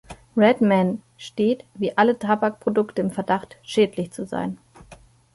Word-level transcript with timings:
Red 0.35 0.61
Man 0.61 1.03
steht 1.15 1.63
wie 1.75 1.95
alle 1.95 2.17
Tabakprodukte 2.17 3.03
im 3.03 3.11
Verdacht 3.11 3.57
schädlich 3.61 4.11
zu 4.11 4.25
sein. 4.25 4.57